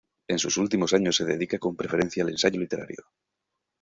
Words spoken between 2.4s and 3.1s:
literario.